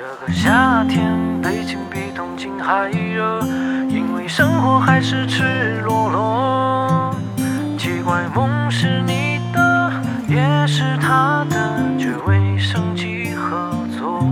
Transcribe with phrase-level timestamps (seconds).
[0.00, 3.38] 这个夏天，北京比东京还热，
[3.90, 7.14] 因为生活还是赤裸裸。
[7.76, 9.92] 奇怪，梦是你的，
[10.26, 14.26] 也是他的，却未升级合作。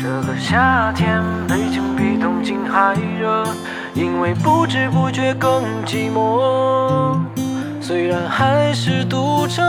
[0.00, 3.46] 这个夏天，北京比东京还热，
[3.92, 7.20] 因为不知不觉更寂寞。
[7.82, 9.62] 虽然还是堵着，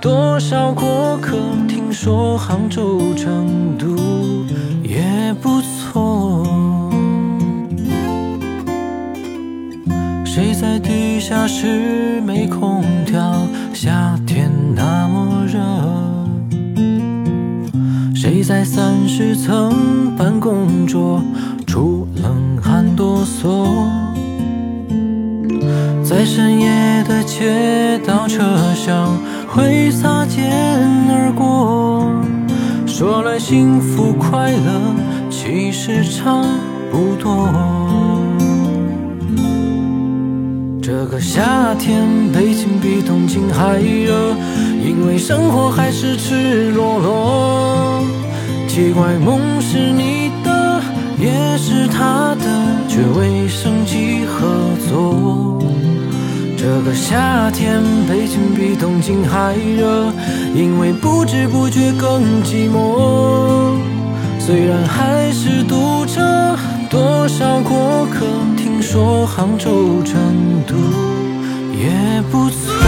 [0.00, 1.36] 多少过客
[1.92, 3.86] 说杭州、成都
[4.82, 6.46] 也不错。
[10.24, 13.46] 谁在地下室没空调？
[13.74, 15.60] 夏天那么热。
[18.14, 21.22] 谁在三十层办公桌
[21.66, 23.66] 出冷汗哆嗦？
[26.02, 28.42] 在深夜的街道车
[28.74, 29.18] 厢
[29.48, 30.50] 会擦肩
[31.10, 31.91] 而过，
[33.02, 34.94] 说来幸福快乐，
[35.28, 36.40] 其实差
[36.88, 37.52] 不多。
[40.80, 44.36] 这个夏天，北京比东京还热，
[44.86, 48.04] 因为生活还是赤裸裸。
[48.68, 50.80] 奇怪，梦是你的，
[51.18, 52.46] 也是他的，
[52.88, 54.46] 却未升级合
[54.88, 55.51] 作。
[56.62, 60.12] 这个夏天，北京比东京还热，
[60.54, 63.76] 因为不知不觉更寂寞。
[64.38, 66.56] 虽然还是堵着，
[66.88, 68.24] 多少过客
[68.56, 70.14] 听说杭州、成
[70.64, 70.76] 都
[71.76, 72.81] 也不错。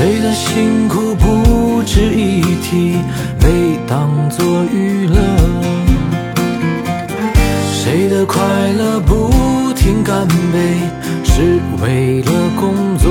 [0.00, 2.96] 谁的辛苦不值一提，
[3.38, 5.20] 被当作娱乐？
[7.70, 8.42] 谁的快
[8.78, 9.30] 乐不
[9.74, 10.80] 停干杯，
[11.22, 13.10] 是为了工作？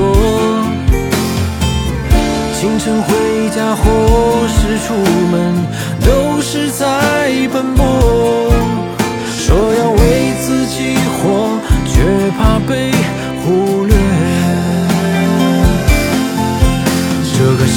[2.60, 3.14] 清晨回
[3.56, 4.96] 家或是出
[5.32, 5.54] 门，
[6.04, 7.86] 都是在奔波。
[9.38, 10.59] 说要为自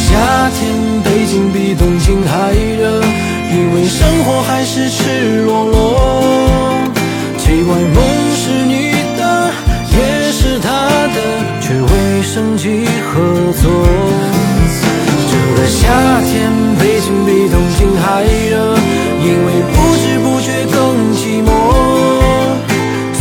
[0.09, 0.61] 夏天，
[1.05, 3.01] 北京比东京还热，
[3.51, 5.77] 因为生活还是赤裸裸。
[7.39, 8.03] 奇怪，梦
[8.35, 9.51] 是你的，
[9.93, 10.69] 也是他
[11.15, 11.19] 的，
[11.61, 13.71] 却未升级合作。
[15.31, 15.81] 这个夏
[16.23, 18.77] 天，北京比东京还热，
[19.23, 20.77] 因为不知不觉更
[21.15, 21.49] 寂寞。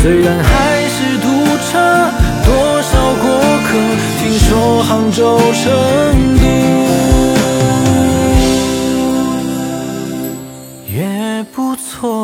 [0.02, 0.50] 虽然还
[0.90, 1.28] 是堵
[1.70, 1.72] 车，
[2.44, 2.50] 多
[2.81, 2.91] 少
[3.22, 3.24] 过
[3.68, 3.70] 客
[4.20, 4.50] 听说
[4.84, 6.41] 杭州、城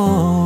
[0.09, 0.36] Oh.